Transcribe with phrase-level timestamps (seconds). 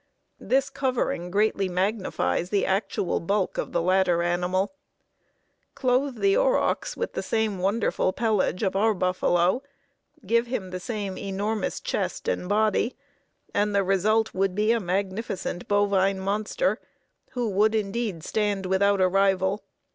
[0.39, 4.73] This covering greatly magnifies the actual bulk of the latter animal.
[5.75, 9.61] Clothe the aurochs with the wonderful pelage of our buffalo,
[10.25, 12.95] give him the same enormous chest and body,
[13.53, 16.79] and the result would be a magnificent bovine monster,
[17.33, 19.61] who would indeed stand without a rival.